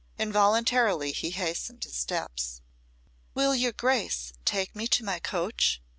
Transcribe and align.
Involuntarily 0.17 1.11
he 1.11 1.29
hastened 1.29 1.83
his 1.83 1.93
steps. 1.95 2.63
"Will 3.35 3.53
your 3.53 3.71
Grace 3.71 4.33
take 4.45 4.75
me 4.75 4.87
to 4.87 5.05
my 5.05 5.19
coach?" 5.19 5.79